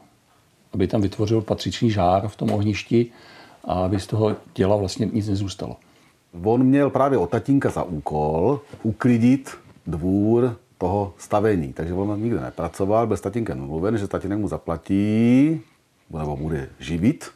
aby 0.73 0.87
tam 0.87 1.01
vytvořil 1.01 1.41
patřičný 1.41 1.91
žár 1.91 2.27
v 2.27 2.35
tom 2.35 2.51
ohništi 2.51 3.11
a 3.65 3.73
aby 3.73 3.99
z 3.99 4.07
toho 4.07 4.35
těla 4.53 4.75
vlastně 4.75 5.09
nic 5.13 5.27
nezůstalo. 5.27 5.75
On 6.43 6.63
měl 6.63 6.89
právě 6.89 7.17
od 7.17 7.29
tatínka 7.29 7.69
za 7.69 7.83
úkol 7.83 8.59
uklidit 8.83 9.57
dvůr 9.87 10.55
toho 10.77 11.13
stavení. 11.17 11.73
Takže 11.73 11.93
on 11.93 12.21
nikde 12.21 12.39
nepracoval, 12.39 13.07
byl 13.07 13.17
s 13.17 13.21
tatínkem 13.21 13.59
mluven, 13.59 13.97
že 13.97 14.07
tatínek 14.07 14.39
mu 14.39 14.47
zaplatí, 14.47 15.61
nebo 16.09 16.37
bude 16.37 16.69
živit 16.79 17.31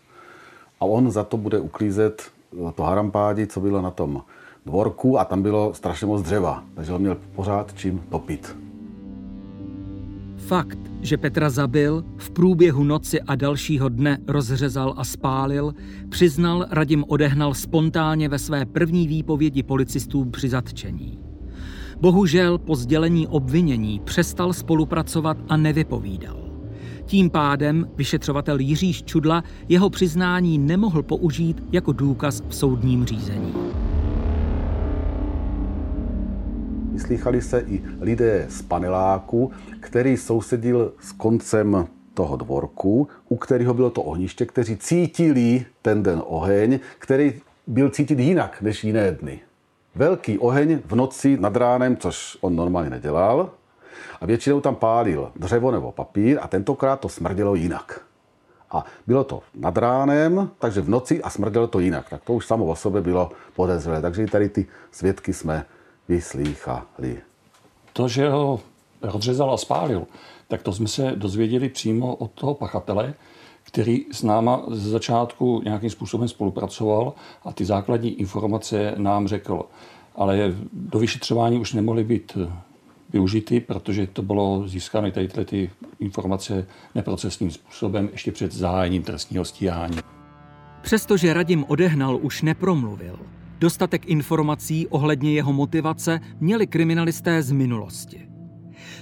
a 0.79 0.85
on 0.85 1.11
za 1.11 1.23
to 1.23 1.37
bude 1.37 1.59
uklízet 1.59 2.31
to 2.75 2.83
harampádi, 2.83 3.47
co 3.47 3.59
bylo 3.59 3.81
na 3.81 3.91
tom 3.91 4.23
dvorku 4.65 5.19
a 5.19 5.25
tam 5.25 5.41
bylo 5.41 5.73
strašně 5.73 6.07
moc 6.07 6.21
dřeva, 6.21 6.63
takže 6.75 6.93
on 6.93 7.01
měl 7.01 7.17
pořád 7.35 7.73
čím 7.73 8.03
topit. 8.09 8.55
Fakt, 10.37 10.77
že 11.01 11.17
Petra 11.17 11.49
zabil, 11.49 12.03
v 12.17 12.31
průběhu 12.31 12.83
noci 12.83 13.21
a 13.21 13.35
dalšího 13.35 13.89
dne 13.89 14.17
rozřezal 14.27 14.93
a 14.97 15.03
spálil, 15.03 15.73
přiznal 16.09 16.65
Radim 16.71 17.05
odehnal 17.07 17.53
spontánně 17.53 18.29
ve 18.29 18.39
své 18.39 18.65
první 18.65 19.07
výpovědi 19.07 19.63
policistům 19.63 20.31
při 20.31 20.49
zatčení. 20.49 21.19
Bohužel 21.99 22.57
po 22.57 22.75
sdělení 22.75 23.27
obvinění 23.27 23.99
přestal 23.99 24.53
spolupracovat 24.53 25.37
a 25.49 25.57
nevypovídal. 25.57 26.51
Tím 27.05 27.29
pádem 27.29 27.87
vyšetřovatel 27.95 28.59
Jiří 28.59 28.93
Čudla 28.93 29.43
jeho 29.69 29.89
přiznání 29.89 30.57
nemohl 30.57 31.03
použít 31.03 31.63
jako 31.71 31.91
důkaz 31.91 32.43
v 32.49 32.55
soudním 32.55 33.05
řízení. 33.05 33.53
Vyslýchali 37.11 37.41
se 37.41 37.59
i 37.67 37.83
lidé 37.99 38.45
z 38.49 38.61
paneláku, 38.61 39.51
který 39.79 40.17
sousedil 40.17 40.93
s 40.99 41.11
koncem 41.11 41.87
toho 42.13 42.37
dvorku, 42.37 43.07
u 43.29 43.35
kterého 43.35 43.73
bylo 43.73 43.89
to 43.89 44.01
ohniště, 44.01 44.45
kteří 44.45 44.77
cítili 44.77 45.65
ten 45.81 46.03
den 46.03 46.21
oheň, 46.25 46.79
který 46.99 47.41
byl 47.67 47.89
cítit 47.89 48.19
jinak 48.19 48.61
než 48.61 48.83
jiné 48.83 49.11
dny. 49.11 49.39
Velký 49.95 50.39
oheň 50.39 50.79
v 50.85 50.95
noci 50.95 51.37
nad 51.39 51.55
ránem, 51.55 51.97
což 51.97 52.37
on 52.41 52.55
normálně 52.55 52.89
nedělal, 52.89 53.49
a 54.21 54.25
většinou 54.25 54.61
tam 54.61 54.75
pálil 54.75 55.31
dřevo 55.35 55.71
nebo 55.71 55.91
papír 55.91 56.39
a 56.41 56.47
tentokrát 56.47 56.99
to 56.99 57.09
smrdělo 57.09 57.55
jinak. 57.55 58.01
A 58.71 58.85
bylo 59.07 59.23
to 59.23 59.41
nad 59.55 59.77
ránem, 59.77 60.49
takže 60.59 60.81
v 60.81 60.89
noci 60.89 61.21
a 61.21 61.29
smrdělo 61.29 61.67
to 61.67 61.79
jinak. 61.79 62.09
Tak 62.09 62.23
to 62.23 62.33
už 62.33 62.45
samo 62.45 62.65
o 62.65 62.75
sobě 62.75 63.01
bylo 63.01 63.31
podezřelé. 63.55 64.01
Takže 64.01 64.25
tady 64.25 64.49
ty 64.49 64.65
svědky 64.91 65.33
jsme 65.33 65.65
vyslýchali. 66.11 67.17
To, 67.93 68.07
že 68.07 68.29
ho 68.29 68.59
rozřezal 69.01 69.53
a 69.53 69.57
spálil, 69.57 70.03
tak 70.47 70.63
to 70.63 70.73
jsme 70.73 70.87
se 70.87 71.13
dozvěděli 71.15 71.69
přímo 71.69 72.15
od 72.15 72.31
toho 72.31 72.53
pachatele, 72.53 73.13
který 73.63 74.05
s 74.11 74.23
náma 74.23 74.63
ze 74.71 74.89
začátku 74.89 75.61
nějakým 75.63 75.89
způsobem 75.89 76.27
spolupracoval 76.27 77.13
a 77.45 77.53
ty 77.53 77.65
základní 77.65 78.19
informace 78.19 78.93
nám 78.97 79.27
řekl. 79.27 79.61
Ale 80.15 80.53
do 80.73 80.99
vyšetřování 80.99 81.59
už 81.59 81.73
nemohly 81.73 82.03
být 82.03 82.37
využity, 83.13 83.59
protože 83.59 84.07
to 84.07 84.21
bylo 84.21 84.67
získány 84.67 85.11
tady 85.11 85.27
ty 85.45 85.69
informace 85.99 86.67
neprocesním 86.95 87.51
způsobem 87.51 88.09
ještě 88.11 88.31
před 88.31 88.51
zahájením 88.51 89.03
trestního 89.03 89.45
stíhání. 89.45 89.97
Přestože 90.81 91.33
Radim 91.33 91.65
odehnal 91.67 92.19
už 92.21 92.41
nepromluvil, 92.41 93.19
dostatek 93.61 94.05
informací 94.09 94.87
ohledně 94.87 95.33
jeho 95.33 95.53
motivace 95.53 96.19
měli 96.39 96.67
kriminalisté 96.67 97.43
z 97.43 97.51
minulosti. 97.51 98.27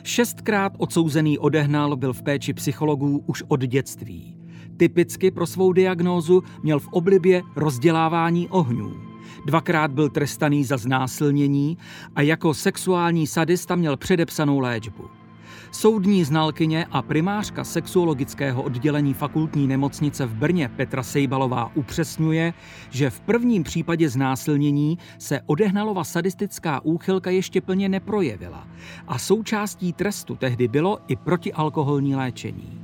Šestkrát 0.04 0.74
odsouzený 0.78 1.38
odehnal 1.38 1.96
byl 1.96 2.13
v 2.13 2.24
péči 2.24 2.54
psychologů 2.54 3.24
už 3.25 3.44
od 3.48 3.60
dětství. 3.60 4.36
Typicky 4.78 5.32
pro 5.32 5.48
svou 5.48 5.74
diagnózu 5.74 6.44
měl 6.63 6.80
v 6.80 6.88
oblibě 6.92 7.42
rozdělávání 7.56 8.48
ohňů. 8.48 8.94
Dvakrát 9.45 9.91
byl 9.91 10.10
trestaný 10.10 10.63
za 10.63 10.78
znásilnění 10.78 11.78
a 12.15 12.22
jako 12.22 12.54
sexuální 12.54 13.28
sadista 13.28 13.76
měl 13.76 13.98
předepsanou 13.98 14.60
léčbu. 14.60 15.18
Soudní 15.71 16.23
znalkyně 16.23 16.86
a 16.91 17.01
primářka 17.01 17.63
sexuologického 17.63 18.63
oddělení 18.63 19.13
fakultní 19.13 19.67
nemocnice 19.67 20.25
v 20.25 20.34
Brně 20.34 20.69
Petra 20.75 21.03
Sejbalová 21.03 21.71
upřesňuje, 21.75 22.53
že 22.89 23.10
v 23.10 23.19
prvním 23.19 23.63
případě 23.63 24.10
znásilnění 24.10 24.97
se 25.17 25.41
odehnalova 25.45 26.03
sadistická 26.03 26.79
úchylka 26.84 27.29
ještě 27.29 27.62
plně 27.62 27.89
neprojevila 27.89 28.67
a 29.08 29.17
součástí 29.19 29.93
trestu 29.93 30.36
tehdy 30.36 30.67
bylo 30.67 30.99
i 31.08 31.15
protialkoholní 31.15 32.15
léčení 32.15 32.79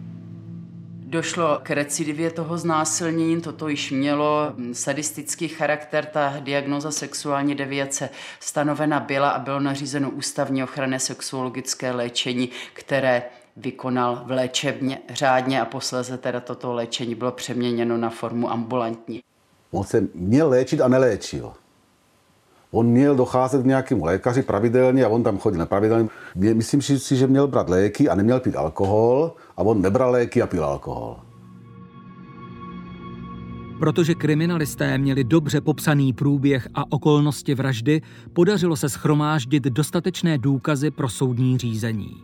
došlo 1.15 1.60
k 1.63 1.71
recidivě 1.71 2.32
toho 2.32 2.58
znásilnění, 2.58 3.41
toto 3.41 3.67
již 3.67 3.91
mělo 3.91 4.54
sadistický 4.73 5.47
charakter, 5.47 6.06
ta 6.06 6.34
diagnoza 6.39 6.91
sexuální 6.91 7.56
deviace 7.56 8.10
stanovena 8.39 8.99
byla 8.99 9.30
a 9.30 9.39
bylo 9.39 9.60
nařízeno 9.60 10.10
ústavní 10.10 10.63
ochranné 10.63 10.99
sexuologické 10.99 11.91
léčení, 11.91 12.49
které 12.73 13.23
vykonal 13.58 14.23
v 14.25 14.32
léčebně 14.32 14.99
řádně 15.10 15.62
a 15.62 15.65
posléze 15.65 16.17
teda 16.17 16.39
toto 16.39 16.73
léčení 16.73 17.15
bylo 17.15 17.32
přeměněno 17.32 17.97
na 17.97 18.10
formu 18.10 18.51
ambulantní. 18.51 19.23
On 19.71 19.84
se 19.84 20.08
měl 20.13 20.49
léčit 20.49 20.82
a 20.82 20.88
neléčil. 20.88 21.54
On 22.75 22.88
měl 22.88 23.15
docházet 23.15 23.61
k 23.61 23.65
nějakému 23.65 24.05
lékaři 24.05 24.41
pravidelně 24.41 25.05
a 25.05 25.07
on 25.07 25.23
tam 25.23 25.38
chodil 25.38 25.59
nepravidelně. 25.59 26.09
Myslím 26.35 26.81
si, 26.81 27.15
že 27.15 27.27
měl 27.27 27.47
brát 27.47 27.69
léky 27.69 28.09
a 28.09 28.15
neměl 28.15 28.39
pít 28.39 28.55
alkohol 28.55 29.33
a 29.57 29.61
on 29.61 29.81
nebral 29.81 30.11
léky 30.11 30.41
a 30.41 30.47
pil 30.47 30.65
alkohol. 30.65 31.17
Protože 33.79 34.15
kriminalisté 34.15 34.97
měli 34.97 35.23
dobře 35.23 35.61
popsaný 35.61 36.13
průběh 36.13 36.67
a 36.73 36.91
okolnosti 36.91 37.55
vraždy, 37.55 38.01
podařilo 38.33 38.75
se 38.75 38.89
schromáždit 38.89 39.63
dostatečné 39.63 40.38
důkazy 40.38 40.91
pro 40.91 41.09
soudní 41.09 41.57
řízení. 41.57 42.17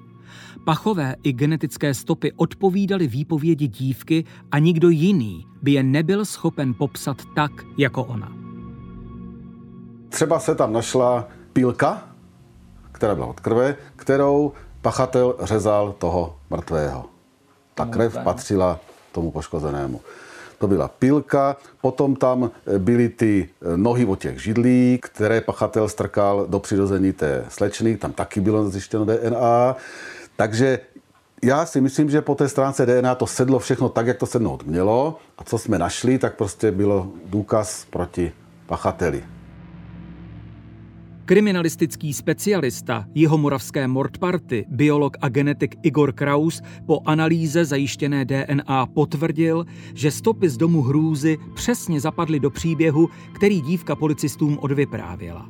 Pachové 0.65 1.15
i 1.23 1.33
genetické 1.33 1.93
stopy 1.93 2.31
odpovídaly 2.31 3.07
výpovědi 3.07 3.67
dívky 3.67 4.23
a 4.51 4.59
nikdo 4.59 4.89
jiný 4.89 5.45
by 5.61 5.71
je 5.71 5.83
nebyl 5.83 6.25
schopen 6.25 6.73
popsat 6.73 7.17
tak, 7.35 7.51
jako 7.77 8.03
ona. 8.03 8.40
Třeba 10.11 10.39
se 10.39 10.55
tam 10.55 10.73
našla 10.73 11.27
pilka, 11.53 12.03
která 12.91 13.15
byla 13.15 13.27
od 13.27 13.39
krve, 13.39 13.75
kterou 13.95 14.51
pachatel 14.81 15.35
řezal 15.41 15.95
toho 15.97 16.35
mrtvého. 16.49 17.05
Ta 17.75 17.85
krev 17.85 18.17
patřila 18.23 18.79
tomu 19.11 19.31
poškozenému. 19.31 20.01
To 20.57 20.67
byla 20.67 20.87
pilka, 20.87 21.57
potom 21.81 22.15
tam 22.15 22.51
byly 22.77 23.09
ty 23.09 23.49
nohy 23.75 24.05
od 24.05 24.19
těch 24.19 24.43
židlí, 24.43 24.99
které 25.01 25.41
pachatel 25.41 25.89
strkal 25.89 26.45
do 26.47 26.59
přirození 26.59 27.13
té 27.13 27.45
slečny, 27.49 27.97
tam 27.97 28.11
taky 28.13 28.41
bylo 28.41 28.69
zjištěno 28.69 29.05
DNA. 29.05 29.75
Takže 30.35 30.79
já 31.43 31.65
si 31.65 31.81
myslím, 31.81 32.09
že 32.09 32.21
po 32.21 32.35
té 32.35 32.49
stránce 32.49 32.85
DNA 32.85 33.15
to 33.15 33.27
sedlo 33.27 33.59
všechno 33.59 33.89
tak, 33.89 34.07
jak 34.07 34.17
to 34.17 34.25
sednout 34.25 34.63
mělo. 34.63 35.17
A 35.37 35.43
co 35.43 35.57
jsme 35.57 35.79
našli, 35.79 36.17
tak 36.17 36.35
prostě 36.35 36.71
bylo 36.71 37.07
důkaz 37.25 37.85
proti 37.89 38.31
pachateli. 38.65 39.23
Kriminalistický 41.31 42.13
specialista 42.13 43.05
jihomoravské 43.15 43.87
Mordparty, 43.87 44.65
biolog 44.69 45.17
a 45.21 45.29
genetik 45.29 45.75
Igor 45.83 46.13
Kraus 46.13 46.61
po 46.85 46.99
analýze 47.05 47.65
zajištěné 47.65 48.25
DNA 48.25 48.85
potvrdil, 48.85 49.65
že 49.93 50.11
stopy 50.11 50.49
z 50.49 50.57
domu 50.57 50.81
hrůzy 50.81 51.37
přesně 51.55 51.99
zapadly 51.99 52.39
do 52.39 52.49
příběhu, 52.49 53.09
který 53.35 53.61
dívka 53.61 53.95
policistům 53.95 54.57
odvyprávěla. 54.61 55.49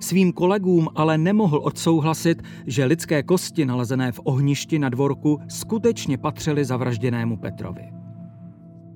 Svým 0.00 0.32
kolegům 0.32 0.88
ale 0.94 1.18
nemohl 1.18 1.60
odsouhlasit, 1.62 2.42
že 2.66 2.84
lidské 2.84 3.22
kosti 3.22 3.64
nalezené 3.66 4.12
v 4.12 4.20
ohništi 4.24 4.78
na 4.78 4.88
dvorku 4.88 5.38
skutečně 5.48 6.18
patřily 6.18 6.64
zavražděnému 6.64 7.36
Petrovi. 7.36 7.92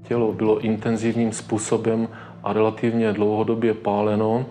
Tělo 0.02 0.32
bylo 0.32 0.60
intenzivním 0.60 1.32
způsobem 1.32 2.08
a 2.42 2.52
relativně 2.52 3.12
dlouhodobě 3.12 3.74
páleno 3.74 4.46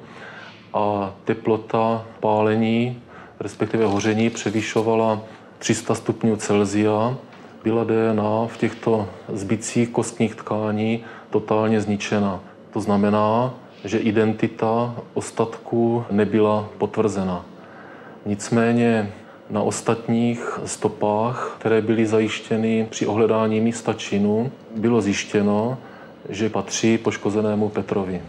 a 0.74 1.14
teplota 1.26 2.06
pálení, 2.20 3.02
respektive 3.40 3.86
hoření, 3.86 4.30
převýšovala 4.30 5.22
300 5.60 5.96
stupňů 5.96 6.36
Celzia. 6.36 7.18
Byla 7.64 7.84
DNA 7.84 8.48
v 8.48 8.58
těchto 8.58 9.10
zbytcích 9.34 9.90
kostních 9.90 10.36
tkání 10.36 11.04
totálně 11.30 11.82
zničena. 11.82 12.40
To 12.74 12.82
znamená, 12.82 13.54
že 13.86 13.98
identita 13.98 14.96
ostatků 15.14 16.06
nebyla 16.12 16.70
potvrzena. 16.78 17.46
Nicméně 18.26 19.14
na 19.50 19.62
ostatních 19.62 20.60
stopách, 20.66 21.56
které 21.60 21.82
byly 21.82 22.06
zajištěny 22.06 22.88
při 22.90 23.08
ohledání 23.08 23.62
místa 23.62 23.94
činu, 23.94 24.52
bylo 24.76 25.02
zjištěno, 25.02 25.78
že 26.30 26.50
patří 26.50 26.98
poškozenému 26.98 27.70
Petrovi. 27.70 28.22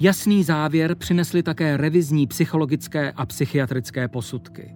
Jasný 0.00 0.44
závěr 0.44 0.94
přinesly 0.94 1.42
také 1.42 1.76
revizní 1.76 2.26
psychologické 2.26 3.12
a 3.12 3.26
psychiatrické 3.26 4.08
posudky. 4.08 4.74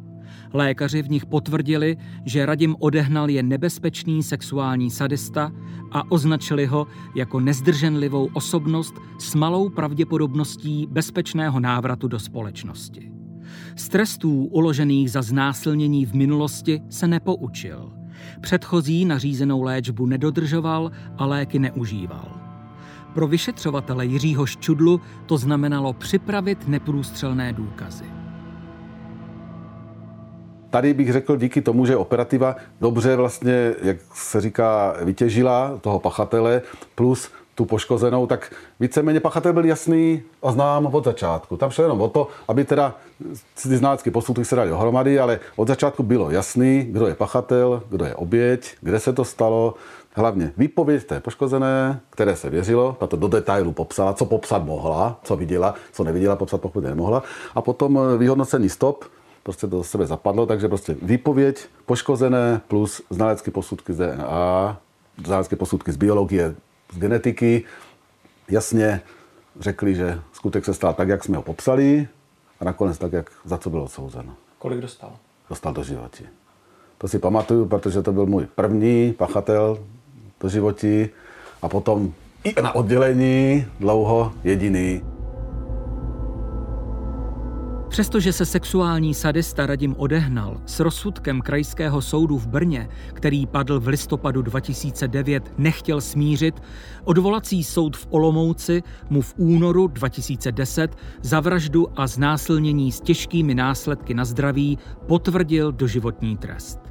Lékaři 0.52 1.02
v 1.02 1.11
nich 1.11 1.26
potvrdili, 1.26 1.96
že 2.24 2.46
Radim 2.46 2.76
odehnal 2.78 3.30
je 3.30 3.42
nebezpečný 3.42 4.22
sexuální 4.22 4.90
sadista 4.90 5.52
a 5.92 6.11
označili 6.11 6.66
ho 6.66 6.87
jako 7.14 7.40
nezdrženlivou 7.40 8.28
osobnost 8.32 8.94
s 9.18 9.35
malou 9.35 9.68
pravděpodobností 9.68 10.87
bezpečného 10.90 11.61
návratu 11.61 12.08
do 12.08 12.18
společnosti. 12.18 13.12
Z 13.76 13.88
trestů 13.88 14.44
uložených 14.44 15.11
za 15.11 15.22
znásilnění 15.22 16.06
v 16.06 16.14
minulosti 16.14 16.80
se 16.90 17.08
nepoučil. 17.08 17.92
Předchozí 18.40 19.04
nařízenou 19.04 19.62
léčbu 19.62 20.06
nedodržoval 20.06 20.90
a 21.18 21.26
léky 21.26 21.58
neužíval. 21.58 22.41
Pro 23.14 23.27
vyšetřovatele 23.27 24.07
Jiřího 24.07 24.46
Ščudlu 24.46 25.01
to 25.27 25.38
znamenalo 25.38 25.92
připravit 25.92 26.68
neprůstřelné 26.68 27.53
důkazy. 27.53 28.05
Tady 30.70 30.94
bych 30.94 31.12
řekl 31.12 31.37
díky 31.37 31.62
tomu, 31.62 31.87
že 31.87 31.96
operativa 31.96 32.57
dobře 32.81 33.16
vlastně, 33.16 33.75
jak 33.83 33.96
se 34.14 34.40
říká, 34.40 34.94
vytěžila 35.05 35.79
toho 35.81 36.01
pachatele, 36.01 36.62
plus 36.94 37.31
tu 37.55 37.64
poškozenou, 37.64 38.27
tak 38.27 38.55
víceméně 38.81 39.20
pachatel 39.20 39.53
byl 39.53 39.64
jasný 39.64 40.22
a 40.42 40.53
znám 40.53 40.87
od 40.87 41.05
začátku. 41.05 41.57
Tam 41.57 41.70
šlo 41.70 41.85
jenom 41.85 42.01
o 42.01 42.09
to, 42.09 42.29
aby 42.48 42.64
teda 42.64 42.94
ty 43.62 43.77
ználecké 43.77 44.11
posudky 44.11 44.44
se 44.44 44.57
dali 44.57 44.70
dohromady, 44.70 45.20
ale 45.20 45.40
od 45.57 45.68
začátku 45.68 46.03
bylo 46.03 46.31
jasný, 46.31 46.87
kdo 46.90 47.07
je 47.07 47.14
pachatel, 47.14 47.83
kdo 47.88 48.05
je 48.05 48.14
oběť, 48.14 48.75
kde 48.81 49.01
se 49.01 49.12
to 49.12 49.25
stalo, 49.25 49.75
hlavně 50.14 50.53
výpověď 50.57 51.05
té 51.05 51.20
poškozené, 51.20 52.01
které 52.11 52.37
se 52.37 52.51
věřilo, 52.51 52.96
ta 53.01 53.07
to 53.07 53.16
do 53.16 53.29
detailu 53.29 53.72
popsala, 53.72 54.14
co 54.14 54.25
popsat 54.25 54.64
mohla, 54.64 55.20
co 55.22 55.37
viděla, 55.37 55.75
co 55.92 56.05
neviděla, 56.05 56.37
popsat 56.37 56.61
pokud 56.61 56.85
nemohla. 56.85 57.22
A 57.55 57.62
potom 57.62 57.98
vyhodnocení 58.18 58.68
stop, 58.68 59.05
prostě 59.42 59.66
to 59.66 59.77
do 59.77 59.85
sebe 59.85 60.07
zapadlo, 60.07 60.46
takže 60.46 60.68
prostě 60.68 60.96
výpověď 61.03 61.66
poškozené 61.87 62.61
plus 62.68 63.03
znalecké 63.11 63.51
posudky 63.51 63.92
z 63.92 63.96
DNA, 63.96 64.81
znalecké 65.27 65.57
posudky 65.57 65.92
z 65.92 65.96
biologie, 65.96 66.55
z 66.92 66.98
genetiky, 66.98 67.64
jasně 68.48 69.01
řekli, 69.61 69.94
že 69.94 70.20
skutek 70.33 70.64
se 70.64 70.75
stal 70.75 70.94
tak, 70.94 71.09
jak 71.09 71.25
jsme 71.25 71.37
ho 71.37 71.42
popsali 71.42 72.09
a 72.61 72.64
nakonec 72.64 72.98
tak, 72.98 73.12
jak 73.12 73.31
za 73.44 73.59
co 73.59 73.70
byl 73.70 73.81
odsouzen. 73.81 74.35
Kolik 74.59 74.81
dostal? 74.81 75.12
Dostal 75.51 75.72
do 75.72 75.83
životí. 75.83 76.25
To 76.98 77.09
si 77.09 77.18
pamatuju, 77.18 77.66
protože 77.66 78.03
to 78.03 78.12
byl 78.12 78.27
můj 78.27 78.46
první 78.55 79.12
pachatel 79.12 79.79
do 80.42 80.48
životí 80.48 81.09
a 81.62 81.68
potom 81.68 82.12
i 82.44 82.62
na 82.62 82.74
oddělení 82.74 83.66
dlouho 83.81 84.33
jediný. 84.44 85.02
Přestože 87.92 88.33
se 88.33 88.46
sexuální 88.46 89.14
sadista 89.14 89.66
Radim 89.66 89.94
odehnal 89.98 90.61
s 90.66 90.81
rozsudkem 90.81 91.40
krajského 91.40 92.02
soudu 92.02 92.38
v 92.38 92.46
Brně, 92.46 92.88
který 93.12 93.46
padl 93.46 93.81
v 93.81 93.88
listopadu 93.88 94.42
2009, 94.42 95.52
nechtěl 95.59 96.00
smířit, 96.00 96.62
odvolací 97.05 97.64
soud 97.64 97.96
v 97.96 98.07
Olomouci 98.11 98.83
mu 99.11 99.20
v 99.20 99.35
únoru 99.37 99.87
2010 99.87 100.96
za 101.22 101.40
vraždu 101.40 102.00
a 102.00 102.07
znásilnění 102.07 102.92
s 102.92 103.00
těžkými 103.00 103.55
následky 103.55 104.14
na 104.14 104.24
zdraví 104.24 104.78
potvrdil 105.07 105.72
doživotní 105.72 106.37
trest. 106.37 106.81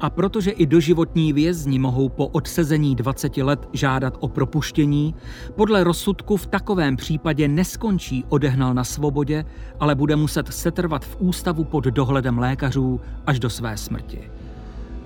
A 0.00 0.10
protože 0.10 0.50
i 0.50 0.66
doživotní 0.66 1.32
vězni 1.32 1.78
mohou 1.78 2.08
po 2.08 2.26
odsezení 2.26 2.94
20 2.94 3.36
let 3.36 3.68
žádat 3.72 4.16
o 4.20 4.28
propuštění, 4.28 5.14
podle 5.56 5.84
rozsudku 5.84 6.36
v 6.36 6.46
takovém 6.46 6.96
případě 6.96 7.48
neskončí 7.48 8.24
odehnal 8.28 8.74
na 8.74 8.84
svobodě, 8.84 9.44
ale 9.80 9.94
bude 9.94 10.16
muset 10.16 10.52
setrvat 10.52 11.04
v 11.04 11.16
ústavu 11.18 11.64
pod 11.64 11.84
dohledem 11.84 12.38
lékařů 12.38 13.00
až 13.26 13.38
do 13.38 13.50
své 13.50 13.76
smrti. 13.76 14.30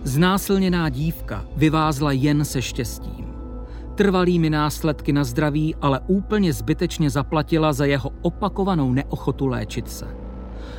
Znásilněná 0.04 0.88
dívka 0.88 1.44
vyvázla 1.56 2.12
jen 2.12 2.44
se 2.44 2.62
štěstím. 2.62 3.26
Trvalými 3.94 4.50
následky 4.50 5.12
na 5.12 5.24
zdraví 5.24 5.74
ale 5.80 6.00
úplně 6.06 6.52
zbytečně 6.52 7.10
zaplatila 7.10 7.72
za 7.72 7.84
jeho 7.84 8.10
opakovanou 8.22 8.92
neochotu 8.92 9.46
léčit 9.46 9.90
se. 9.90 10.23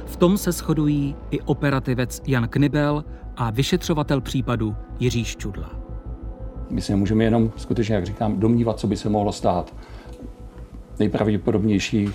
V 0.05 0.15
tom 0.15 0.37
se 0.37 0.51
shodují 0.51 1.15
i 1.31 1.41
operativec 1.41 2.21
Jan 2.27 2.47
Knibel 2.47 3.03
a 3.37 3.51
vyšetřovatel 3.51 4.21
případu 4.21 4.75
Jiří 4.99 5.23
Ščudla. 5.23 5.69
My 6.69 6.81
se 6.81 6.95
můžeme 6.95 7.23
jenom 7.23 7.51
skutečně, 7.55 7.95
jak 7.95 8.05
říkám, 8.05 8.39
domnívat, 8.39 8.79
co 8.79 8.87
by 8.87 8.97
se 8.97 9.09
mohlo 9.09 9.31
stát. 9.31 9.73
Nejpravděpodobnější 10.99 12.09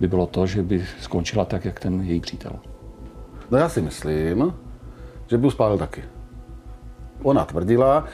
by 0.00 0.08
bylo 0.08 0.26
to, 0.26 0.46
že 0.46 0.62
by 0.62 0.84
skončila 1.00 1.44
tak, 1.44 1.64
jak 1.64 1.80
ten 1.80 2.00
její 2.00 2.20
přítel. 2.20 2.52
No 3.50 3.58
já 3.58 3.68
si 3.68 3.80
myslím, 3.82 4.54
že 5.26 5.38
by 5.38 5.46
ju 5.46 5.50
spálil 5.50 5.78
taky. 5.78 6.04
Ona 7.22 7.44
tvrdila, 7.44 8.04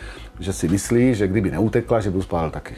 že 0.40 0.52
si 0.52 0.68
myslí, 0.68 1.14
že 1.14 1.28
kdyby 1.28 1.50
neutekla, 1.50 2.00
že 2.00 2.10
by 2.10 2.16
ju 2.16 2.22
spálil 2.22 2.50
taky. 2.50 2.74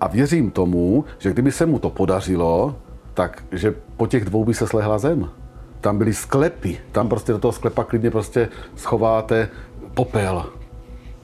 A 0.00 0.08
věřím 0.08 0.50
tomu, 0.50 1.04
že 1.18 1.30
kdyby 1.30 1.52
se 1.52 1.66
mu 1.66 1.78
to 1.78 1.90
podařilo, 1.90 2.76
tak 3.18 3.42
že 3.52 3.74
po 3.96 4.06
těch 4.06 4.24
dvou 4.24 4.44
by 4.44 4.54
se 4.54 4.66
slehla 4.66 4.98
zem 4.98 5.30
tam 5.80 5.98
byly 5.98 6.14
sklepy, 6.14 6.78
tam 6.92 7.08
prostě 7.08 7.32
do 7.32 7.38
toho 7.38 7.52
sklepa 7.52 7.84
klidně 7.84 8.10
prostě 8.10 8.48
schováte 8.76 9.48
popel. 9.94 10.46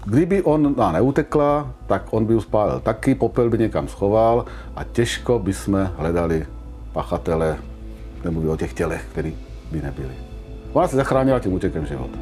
Kdyby 0.06 0.42
on 0.42 0.74
neutekla, 0.92 1.74
tak 1.86 2.02
on 2.10 2.24
by 2.24 2.34
uspálil 2.34 2.80
taky, 2.80 3.14
popel 3.14 3.50
by 3.50 3.58
někam 3.58 3.88
schoval 3.88 4.44
a 4.76 4.84
těžko 4.84 5.38
by 5.38 5.52
jsme 5.52 5.90
hledali 5.96 6.46
pachatele, 6.92 7.58
nemluvím 8.24 8.50
o 8.50 8.56
těch 8.56 8.72
tělech, 8.72 9.06
který 9.12 9.36
by 9.70 9.82
nebyli. 9.82 10.14
Ona 10.72 10.88
se 10.88 10.96
zachránila 10.96 11.38
tím 11.38 11.52
útěkem 11.52 11.86
života. 11.86 12.18